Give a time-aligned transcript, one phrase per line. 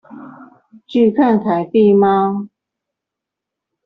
[0.87, 2.47] 拒看凱蒂貓